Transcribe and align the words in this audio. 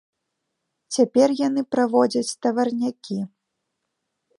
Цяпер 0.97 1.27
яны 1.47 1.61
праводзяць 1.75 2.37
таварнякі. 2.47 3.23